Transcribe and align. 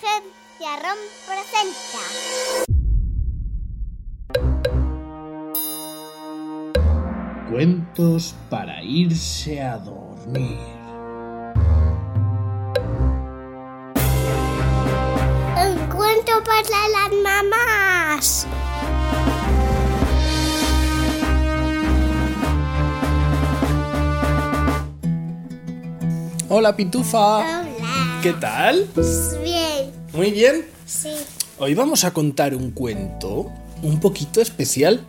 Agencia 0.00 0.72
ROM 0.82 1.00
presenta. 1.26 2.00
Cuentos 7.50 8.34
para 8.48 8.82
irse 8.82 9.60
a 9.60 9.76
dormir. 9.76 10.58
Un 15.56 15.76
cuento 15.94 16.32
para 16.44 16.88
las 16.88 17.12
mamás. 17.22 18.46
Hola 26.48 26.74
Pitufa. 26.74 27.38
Hola. 27.38 27.70
¿Qué 28.22 28.34
tal? 28.34 28.86
Bien. 29.42 29.59
Muy 30.12 30.30
bien. 30.32 30.66
Sí. 30.86 31.10
Hoy 31.58 31.74
vamos 31.74 32.04
a 32.04 32.12
contar 32.12 32.54
un 32.54 32.72
cuento 32.72 33.50
un 33.82 34.00
poquito 34.00 34.40
especial. 34.40 35.06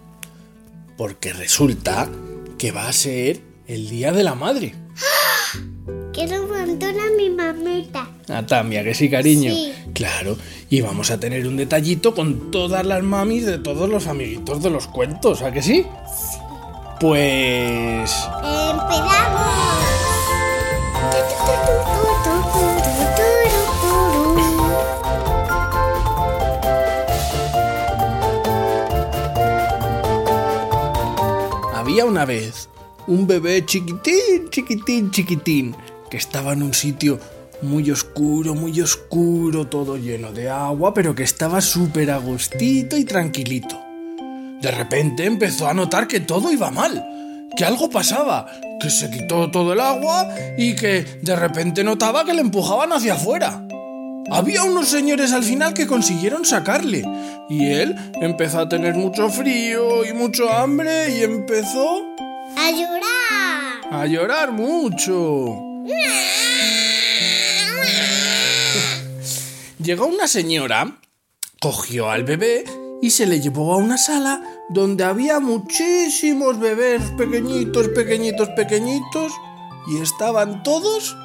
Porque 0.98 1.34
resulta 1.34 2.10
que 2.58 2.72
va 2.72 2.88
a 2.88 2.94
ser 2.94 3.42
el 3.68 3.90
Día 3.90 4.12
de 4.12 4.24
la 4.24 4.36
Madre. 4.36 4.76
Quiero 6.14 6.46
montón 6.46 7.00
a 7.00 7.10
mi 7.18 7.30
mamita. 7.30 8.10
Ah, 8.30 8.46
Tamia, 8.46 8.84
que 8.84 8.94
sí, 8.94 9.10
cariño. 9.10 9.52
Sí. 9.54 9.74
Claro, 9.94 10.38
y 10.70 10.82
vamos 10.82 11.10
a 11.10 11.20
tener 11.20 11.48
un 11.48 11.58
detallito 11.58 12.14
con 12.14 12.52
todas 12.52 12.86
las 12.86 13.02
mamis 13.02 13.46
de 13.46 13.58
todos 13.58 13.90
los 13.90 14.08
amiguitos 14.08 14.62
de 14.62 14.70
los 14.70 14.88
cuentos, 14.88 15.42
¿a 15.42 15.52
que 15.52 15.62
sí? 15.62 15.86
Pues... 17.00 18.12
Empezamos. 18.44 19.42
Había 31.92 32.06
una 32.06 32.24
vez 32.24 32.70
un 33.06 33.28
bebé 33.28 33.66
chiquitín, 33.66 34.50
chiquitín, 34.50 35.12
chiquitín, 35.12 35.76
que 36.10 36.16
estaba 36.16 36.54
en 36.54 36.64
un 36.64 36.74
sitio 36.74 37.20
muy 37.62 37.92
oscuro, 37.92 38.56
muy 38.56 38.80
oscuro, 38.80 39.68
todo 39.68 39.98
lleno 39.98 40.32
de 40.32 40.50
agua, 40.50 40.94
pero 40.94 41.14
que 41.14 41.24
estaba 41.24 41.60
súper 41.60 42.12
agustito 42.12 42.96
y 42.96 43.04
tranquilito. 43.04 43.78
De 44.62 44.72
repente 44.72 45.26
empezó 45.26 45.68
a 45.68 45.74
notar 45.74 46.08
que 46.08 46.22
todo 46.22 46.54
iba 46.54 46.72
mal, 46.72 47.50
que 47.58 47.66
algo 47.66 47.90
pasaba, 47.90 48.50
que 48.80 48.90
se 48.90 49.12
quitó 49.12 49.52
todo 49.52 49.74
el 49.74 49.82
agua 49.82 50.34
y 50.58 50.78
que 50.78 51.04
de 51.22 51.36
repente 51.36 51.84
notaba 51.84 52.24
que 52.24 52.34
le 52.34 52.40
empujaban 52.40 52.94
hacia 52.94 53.16
afuera. 53.16 53.68
Había 54.34 54.64
unos 54.64 54.88
señores 54.88 55.34
al 55.34 55.44
final 55.44 55.74
que 55.74 55.86
consiguieron 55.88 56.46
sacarle 56.46 57.04
y 57.50 57.66
él 57.70 57.96
empezó 58.22 58.60
a 58.60 58.70
tener 58.70 58.96
mucho 58.96 59.30
frío 59.30 60.06
y 60.06 60.14
mucho 60.14 60.50
hambre 60.50 61.10
y 61.18 61.24
empezó 61.24 62.02
A 62.58 62.72
llorar. 62.72 63.92
a 63.92 64.06
llorar 64.06 64.52
mucho. 64.54 65.58
Llegó 69.84 70.06
una 70.06 70.28
señora, 70.28 70.98
cogió 71.60 72.10
al 72.10 72.24
bebé 72.24 72.64
y 73.02 73.10
se 73.10 73.26
le 73.26 73.42
llevó 73.42 73.74
a 73.74 73.78
una 73.78 73.98
sala 73.98 74.42
donde 74.70 75.04
había 75.04 75.42
muchísimos 75.42 76.58
bebés 76.58 77.02
pequeñitos, 77.18 77.90
pequeñitos, 77.90 78.48
pequeñitos 78.50 79.34
y 79.88 79.98
estaban 80.02 80.64
todos, 80.64 81.18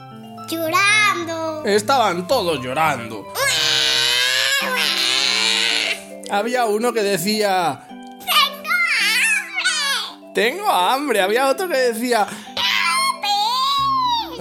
Llorando. 0.48 1.64
estaban 1.64 2.26
todos 2.28 2.60
llorando. 2.62 3.26
Había 6.30 6.66
uno 6.66 6.92
que 6.92 7.02
decía, 7.02 7.86
tengo 10.34 10.70
hambre. 10.70 11.20
Había 11.20 11.48
otro 11.48 11.68
que 11.68 11.76
decía, 11.76 12.26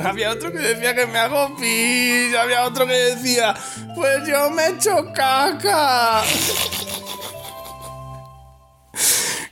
había 0.04 0.32
otro 0.32 0.52
que 0.52 0.60
decía 0.60 0.94
que 0.94 1.06
me 1.06 1.18
hago 1.18 1.56
pis. 1.56 2.36
Había 2.36 2.66
otro 2.66 2.86
que 2.86 2.94
decía, 2.94 3.56
pues 3.96 4.28
yo 4.28 4.50
me 4.50 4.68
echo 4.68 5.12
caca. 5.14 6.22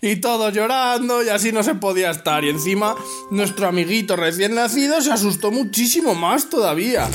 Y 0.03 0.18
todos 0.18 0.53
llorando 0.53 1.24
y 1.24 1.30
así 1.30 1.53
no 1.53 1.64
se 1.64 1.75
podía 1.75 2.12
estar. 2.12 2.44
Y 2.44 2.50
encima 2.50 2.94
nuestro 3.31 3.68
amiguito 3.68 4.18
recién 4.18 4.53
nacido 4.53 5.00
se 5.00 5.14
asustó 5.14 5.50
muchísimo 5.50 6.14
más 6.14 6.50
todavía. 6.50 7.08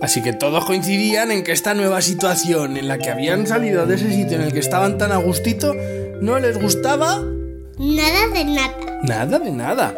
Así 0.00 0.22
que 0.22 0.32
todos 0.32 0.64
coincidían 0.64 1.32
en 1.32 1.42
que 1.42 1.50
esta 1.50 1.74
nueva 1.74 2.00
situación 2.00 2.76
en 2.76 2.86
la 2.86 2.98
que 2.98 3.10
habían 3.10 3.48
salido 3.48 3.84
de 3.84 3.96
ese 3.96 4.12
sitio 4.12 4.36
en 4.36 4.42
el 4.44 4.52
que 4.52 4.60
estaban 4.60 4.96
tan 4.96 5.10
a 5.10 5.16
gustito 5.16 5.74
no 6.20 6.38
les 6.38 6.62
gustaba 6.62 7.20
Nada 7.78 8.28
de 8.32 8.44
nada. 8.44 9.00
Nada 9.02 9.38
de 9.40 9.50
nada. 9.50 9.94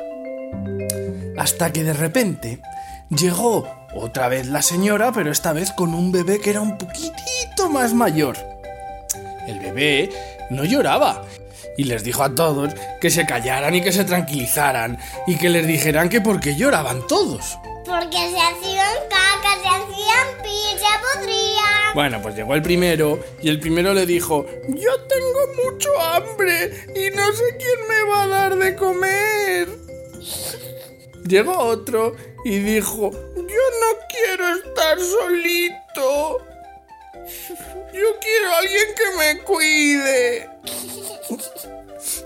Hasta 1.36 1.70
que 1.70 1.84
de 1.84 1.92
repente 1.92 2.62
llegó 3.10 3.68
otra 3.94 4.28
vez 4.28 4.46
la 4.46 4.62
señora, 4.62 5.12
pero 5.12 5.30
esta 5.30 5.52
vez 5.52 5.70
con 5.72 5.92
un 5.92 6.12
bebé 6.12 6.40
que 6.40 6.48
era 6.48 6.62
un 6.62 6.78
poquitito 6.78 7.68
más 7.70 7.92
mayor. 7.92 8.38
El 9.46 9.60
bebé 9.60 10.10
no 10.48 10.64
lloraba 10.64 11.22
y 11.76 11.84
les 11.84 12.04
dijo 12.04 12.22
a 12.22 12.34
todos 12.34 12.74
que 13.00 13.10
se 13.10 13.26
callaran 13.26 13.74
y 13.74 13.82
que 13.82 13.92
se 13.92 14.04
tranquilizaran 14.04 14.98
y 15.26 15.36
que 15.36 15.48
les 15.48 15.66
dijeran 15.66 16.08
que 16.08 16.20
por 16.20 16.40
qué 16.40 16.56
lloraban 16.56 17.06
todos. 17.06 17.58
Porque 17.84 18.16
se 18.16 18.40
hacían 18.40 18.94
caca, 19.08 19.54
se 19.62 19.68
hacían 19.68 20.42
pis, 20.42 20.80
se 20.80 21.18
podrían. 21.18 21.94
Bueno, 21.94 22.20
pues 22.22 22.36
llegó 22.36 22.54
el 22.54 22.62
primero 22.62 23.18
y 23.42 23.48
el 23.48 23.58
primero 23.58 23.92
le 23.94 24.06
dijo, 24.06 24.46
yo 24.68 25.00
tengo 25.08 25.64
mucho 25.64 25.88
hambre 26.00 26.86
y 26.94 27.14
no 27.16 27.32
sé 27.32 27.56
quién 27.58 27.88
me 27.88 28.10
va 28.10 28.22
a 28.22 28.26
dar 28.26 28.56
de 28.56 28.76
comer. 28.76 29.68
Llegó 31.26 31.56
otro 31.56 32.14
y 32.44 32.58
dijo, 32.58 33.10
yo 33.10 33.42
no 33.42 33.98
quiero 34.08 34.48
estar 34.56 34.98
solito. 34.98 36.38
Yo 37.92 38.06
quiero 38.20 38.48
a 38.52 38.58
alguien 38.58 38.86
que 38.96 39.18
me 39.18 39.42
cuide. 39.42 40.48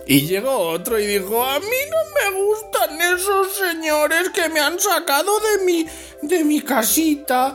Y 0.07 0.27
llegó 0.27 0.57
otro 0.71 0.99
y 0.99 1.07
dijo, 1.07 1.45
a 1.45 1.59
mí 1.61 1.67
no 1.91 2.31
me 2.33 2.45
gustan 2.45 3.01
esos 3.01 3.55
señores 3.57 4.31
que 4.31 4.49
me 4.51 4.61
han 4.61 4.79
sacado 4.79 5.33
de 5.41 5.65
mi, 5.65 5.87
de 6.23 6.45
mi 6.45 6.61
casita. 6.61 7.55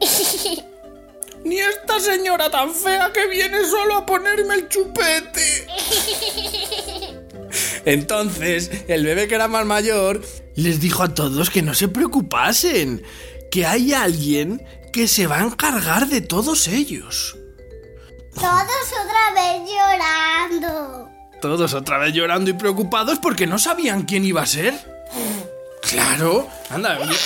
Ni 1.44 1.58
esta 1.58 2.00
señora 2.00 2.50
tan 2.50 2.74
fea 2.74 3.10
que 3.12 3.26
viene 3.26 3.64
solo 3.64 3.96
a 3.96 4.06
ponerme 4.06 4.54
el 4.54 4.68
chupete. 4.68 5.66
Entonces, 7.84 8.70
el 8.88 9.04
bebé 9.04 9.26
que 9.26 9.34
era 9.34 9.48
más 9.48 9.64
mayor 9.64 10.22
les 10.54 10.80
dijo 10.80 11.02
a 11.02 11.14
todos 11.14 11.48
que 11.50 11.62
no 11.62 11.74
se 11.74 11.88
preocupasen, 11.88 13.02
que 13.50 13.64
hay 13.64 13.92
alguien 13.94 14.62
que 14.92 15.08
se 15.08 15.26
va 15.26 15.38
a 15.38 15.44
encargar 15.44 16.08
de 16.08 16.20
todos 16.20 16.68
ellos. 16.68 17.36
Todos 18.34 18.92
otra 19.04 19.32
vez 19.34 19.62
llorando. 19.68 21.09
Todos 21.40 21.74
otra 21.74 21.98
vez 21.98 22.12
llorando 22.12 22.50
y 22.50 22.54
preocupados 22.54 23.18
porque 23.18 23.46
no 23.46 23.58
sabían 23.58 24.02
quién 24.02 24.24
iba 24.24 24.42
a 24.42 24.46
ser. 24.46 24.74
Claro, 25.82 26.46
anda. 26.68 26.96
Había, 26.96 27.16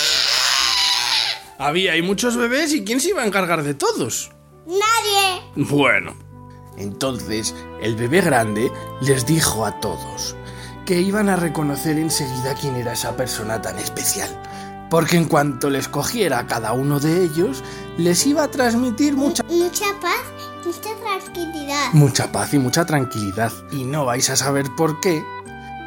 había 1.57 1.91
ahí 1.93 2.01
muchos 2.01 2.37
bebés 2.37 2.73
y 2.73 2.83
quién 2.85 3.01
se 3.01 3.09
iba 3.09 3.23
a 3.23 3.25
encargar 3.25 3.63
de 3.63 3.73
todos. 3.73 4.31
Nadie. 4.65 5.41
Bueno, 5.55 6.15
entonces 6.77 7.53
el 7.81 7.95
bebé 7.95 8.21
grande 8.21 8.71
les 9.01 9.25
dijo 9.25 9.65
a 9.65 9.79
todos 9.79 10.35
que 10.85 11.01
iban 11.01 11.29
a 11.29 11.35
reconocer 11.35 11.97
enseguida 11.97 12.53
quién 12.59 12.75
era 12.75 12.93
esa 12.93 13.17
persona 13.17 13.61
tan 13.61 13.77
especial. 13.79 14.29
Porque 14.89 15.17
en 15.17 15.25
cuanto 15.25 15.69
les 15.69 15.87
cogiera 15.87 16.39
a 16.39 16.47
cada 16.47 16.71
uno 16.73 16.99
de 16.99 17.23
ellos, 17.23 17.63
les 17.97 18.25
iba 18.27 18.43
a 18.43 18.51
transmitir 18.51 19.15
mucha, 19.15 19.43
Mucha 19.43 19.85
paz, 19.99 20.21
mucha 20.65 20.89
tranquilidad. 21.01 21.93
mucha 21.93 22.31
paz 22.31 22.53
y 22.53 22.59
mucha 22.59 22.85
tranquilidad. 22.85 23.51
Y 23.71 23.83
no 23.83 24.05
vais 24.05 24.29
a 24.29 24.35
saber 24.35 24.65
por 24.75 24.99
qué, 24.99 25.23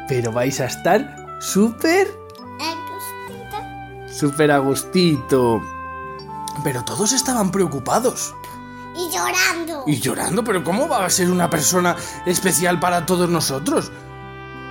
pero 0.07 0.31
vais 0.31 0.59
a 0.59 0.65
estar 0.65 1.15
súper, 1.39 2.07
Agustito. 2.59 4.13
súper 4.13 4.51
a 4.51 4.57
gustito. 4.59 5.61
Pero 6.63 6.83
todos 6.83 7.11
estaban 7.13 7.51
preocupados. 7.51 8.35
Y 8.95 9.09
llorando. 9.15 9.83
Y 9.87 9.99
llorando, 9.99 10.43
pero 10.43 10.63
¿cómo 10.63 10.89
va 10.89 11.05
a 11.05 11.09
ser 11.09 11.29
una 11.31 11.49
persona 11.49 11.95
especial 12.25 12.79
para 12.79 13.05
todos 13.05 13.29
nosotros? 13.29 13.91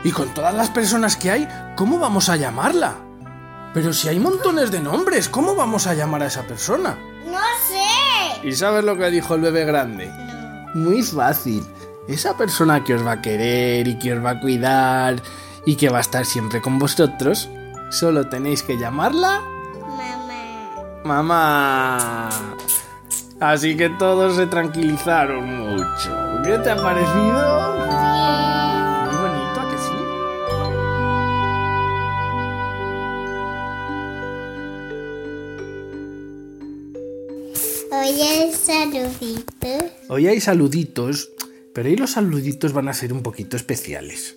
Y 0.05 0.13
con 0.13 0.29
todas 0.35 0.55
las 0.55 0.69
personas 0.71 1.17
que 1.17 1.31
hay, 1.31 1.49
¿cómo 1.77 1.99
vamos 1.99 2.29
a 2.29 2.37
llamarla? 2.37 2.97
Pero 3.73 3.93
si 3.93 4.09
hay 4.09 4.19
montones 4.21 4.71
de 4.71 4.81
nombres, 4.81 5.29
¿cómo 5.29 5.55
vamos 5.55 5.87
a 5.87 5.95
llamar 5.95 6.23
a 6.23 6.27
esa 6.27 6.43
persona? 6.43 6.99
No 7.27 7.39
sé. 7.69 7.78
¿Y 8.43 8.53
sabes 8.53 8.85
lo 8.85 8.97
que 8.97 9.11
dijo 9.11 9.35
el 9.35 9.41
bebé 9.41 9.65
grande? 9.65 10.11
Muy 10.75 11.03
fácil. 11.03 11.65
Esa 12.07 12.37
persona 12.37 12.85
que 12.85 12.95
os 12.95 13.07
va 13.07 13.13
a 13.13 13.23
querer 13.23 13.87
y 13.89 13.99
que 13.99 14.15
os 14.15 14.25
va 14.25 14.31
a 14.31 14.41
cuidar 14.41 15.17
y 15.67 15.77
que 15.77 15.89
va 15.89 15.99
a 15.99 16.01
estar 16.01 16.25
siempre 16.25 16.63
con 16.63 16.79
vosotros, 16.79 17.51
solo 17.91 18.29
tenéis 18.29 18.63
que 18.63 18.79
llamarla 18.79 19.43
Mamá. 21.05 22.29
mamá. 22.29 22.29
Así 23.41 23.77
que 23.77 23.89
todos 23.91 24.37
se 24.37 24.47
tranquilizaron 24.47 25.75
mucho. 25.75 26.43
¿Qué 26.43 26.59
te 26.59 26.71
ha 26.71 26.77
parecido? 26.77 27.78
Hoy 40.09 40.29
hay 40.29 40.41
saluditos, 40.41 41.31
pero 41.75 41.89
hoy 41.89 41.97
los 41.97 42.13
saluditos 42.13 42.73
van 42.73 42.89
a 42.89 42.95
ser 42.95 43.13
un 43.13 43.23
poquito 43.23 43.57
especiales. 43.57 44.37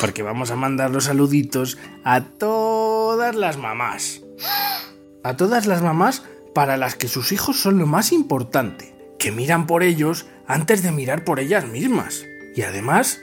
Porque 0.00 0.22
vamos 0.22 0.50
a 0.50 0.56
mandar 0.56 0.90
los 0.90 1.04
saluditos 1.04 1.78
a 2.04 2.22
todas 2.22 3.34
las 3.34 3.58
mamás. 3.58 4.22
A 5.22 5.36
todas 5.36 5.66
las 5.66 5.82
mamás 5.82 6.22
para 6.54 6.76
las 6.76 6.94
que 6.94 7.08
sus 7.08 7.32
hijos 7.32 7.60
son 7.60 7.78
lo 7.78 7.86
más 7.86 8.12
importante. 8.12 8.94
Que 9.18 9.32
miran 9.32 9.66
por 9.66 9.82
ellos 9.82 10.26
antes 10.46 10.82
de 10.82 10.92
mirar 10.92 11.24
por 11.24 11.40
ellas 11.40 11.66
mismas. 11.66 12.24
Y 12.54 12.62
además, 12.62 13.20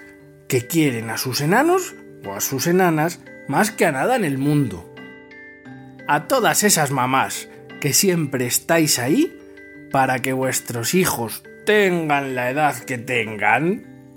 que 0.48 0.68
quieren 0.68 1.10
a 1.10 1.18
sus 1.18 1.42
enanos 1.42 1.96
o 2.26 2.34
a 2.34 2.42
sus 2.42 2.68
enanas 2.68 3.20
más 3.48 3.72
que 3.72 3.86
a 3.86 3.92
nada 3.92 4.16
en 4.16 4.26
el 4.26 4.38
mundo. 4.38 4.94
A 6.08 6.28
todas 6.28 6.64
esas 6.64 6.92
mamás 6.92 7.48
que 7.82 7.94
siempre 7.94 8.46
estáis 8.46 9.00
ahí 9.00 9.38
para 9.96 10.20
que 10.20 10.34
vuestros 10.34 10.94
hijos 10.94 11.42
tengan 11.66 12.36
la 12.36 12.50
edad 12.50 12.76
que 12.84 12.98
tengan, 12.98 14.12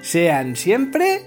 sean 0.00 0.54
siempre 0.54 1.24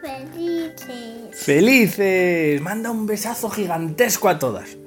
Felices. 0.00 1.38
felices. 1.44 2.62
Manda 2.62 2.90
un 2.90 3.04
besazo 3.04 3.50
gigantesco 3.50 4.30
a 4.30 4.38
todas. 4.38 4.78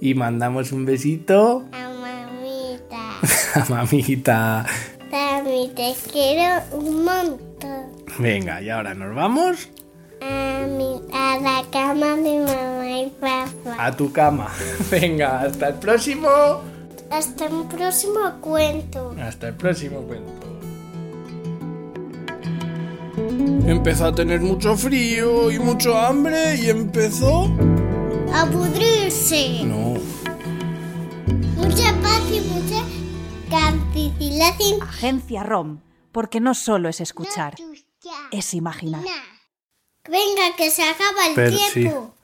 Y 0.00 0.14
mandamos 0.14 0.72
un 0.72 0.86
besito 0.86 1.68
A 1.70 1.90
mamita. 1.90 3.18
a 3.60 3.66
mamita. 3.68 4.64
Tami, 5.10 5.72
te 5.76 5.94
quiero 6.10 6.62
un 6.78 7.04
montón. 7.04 7.92
Venga, 8.18 8.62
y 8.62 8.70
ahora 8.70 8.94
nos 8.94 9.14
vamos 9.14 9.68
A, 10.22 10.66
mi, 10.66 10.98
a 11.12 11.38
la 11.42 11.62
cama 11.70 12.16
de 12.16 12.38
mamá 12.38 13.00
y 13.02 13.10
papá. 13.20 13.76
a 13.86 13.94
tu 13.94 14.10
cama. 14.10 14.48
Venga, 14.90 15.42
hasta 15.42 15.68
el 15.68 15.74
próximo. 15.74 16.69
Hasta 17.10 17.46
un 17.46 17.68
próximo 17.68 18.20
cuento. 18.40 19.14
Hasta 19.20 19.48
el 19.48 19.54
próximo 19.56 20.00
cuento. 20.02 20.50
Empezó 23.66 24.06
a 24.06 24.14
tener 24.14 24.40
mucho 24.40 24.76
frío 24.76 25.50
y 25.50 25.58
mucho 25.58 25.98
hambre 25.98 26.56
y 26.56 26.70
empezó... 26.70 27.44
A 28.32 28.46
pudrirse. 28.46 29.64
No. 29.64 29.94
Mucha 31.56 31.92
paz 32.00 32.22
y 32.32 32.40
mucha 32.40 32.84
cantidad 33.50 34.54
Agencia 34.80 35.42
ROM, 35.42 35.80
porque 36.12 36.40
no 36.40 36.54
solo 36.54 36.88
es 36.88 37.00
escuchar, 37.00 37.54
es 38.30 38.54
imaginar. 38.54 39.02
Venga, 40.08 40.56
que 40.56 40.70
se 40.70 40.82
acaba 40.82 41.26
el 41.28 41.34
Pero 41.34 41.56
sí. 41.56 41.80
tiempo. 41.80 42.14